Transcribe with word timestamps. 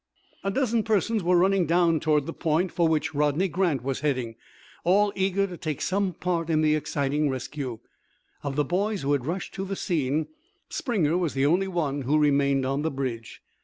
A 0.43 0.49
dozen 0.49 0.81
persons 0.81 1.21
were 1.21 1.37
running 1.37 1.67
down 1.67 1.99
toward 1.99 2.25
the 2.25 2.33
point 2.33 2.71
for 2.71 2.87
which 2.87 3.13
Rodney 3.13 3.47
Grant 3.47 3.83
was 3.83 3.99
heading, 3.99 4.33
all 4.83 5.13
eager 5.15 5.45
to 5.45 5.57
take 5.57 5.79
some 5.79 6.13
part 6.13 6.49
in 6.49 6.61
the 6.63 6.73
exciting 6.75 7.29
rescue. 7.29 7.77
Of 8.41 8.55
the 8.55 8.65
boys 8.65 9.03
who 9.03 9.11
had 9.11 9.27
rushed 9.27 9.53
to 9.53 9.63
the 9.63 9.75
scene, 9.75 10.25
Springer 10.69 11.19
was 11.19 11.35
the 11.35 11.45
only 11.45 11.67
one 11.67 12.01
who 12.01 12.17
remained 12.17 12.65
on 12.65 12.81
the 12.81 12.89
bridge. 12.89 13.43